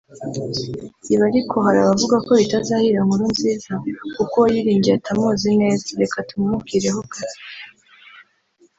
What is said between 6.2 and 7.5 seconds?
tu mumubwireho gato